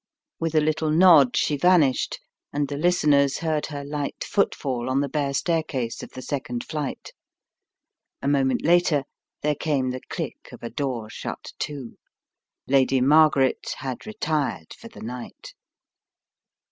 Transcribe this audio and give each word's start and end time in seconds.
With 0.39 0.55
a 0.55 0.61
little 0.61 0.89
nod 0.89 1.37
she 1.37 1.55
vanished, 1.57 2.19
and 2.51 2.67
the 2.67 2.75
listeners 2.75 3.35
The 3.35 3.39
Cry 3.41 3.49
in 3.49 3.53
the 3.53 3.53
Night 3.53 3.63
Q5 3.63 3.65
heard 3.65 3.65
her 3.67 3.85
light 3.85 4.23
footfall 4.23 4.89
on 4.89 4.99
the 4.99 5.07
bare 5.09 5.33
staircase 5.35 6.01
of 6.01 6.09
the 6.13 6.23
second 6.23 6.63
flight. 6.63 7.13
A 8.19 8.27
moment 8.27 8.63
later 8.65 9.03
there 9.43 9.53
came 9.53 9.91
the 9.91 10.01
click 10.09 10.49
of 10.51 10.63
a 10.63 10.71
door 10.71 11.07
shut 11.11 11.53
to. 11.59 11.97
Lady 12.65 12.99
Margaret 12.99 13.75
had 13.77 14.07
retired 14.07 14.73
for 14.73 14.87
the 14.87 15.01
night. 15.01 15.53